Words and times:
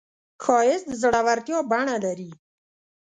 ښایست 0.43 0.85
د 0.89 0.91
زړورتیا 1.01 1.59
بڼه 1.71 1.95
لري 2.05 2.31